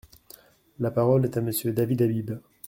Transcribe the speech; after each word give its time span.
La 0.79 0.89
parole 0.89 1.25
est 1.25 1.37
à 1.37 1.41
Monsieur 1.41 1.73
David 1.73 2.01
Habib. 2.01 2.39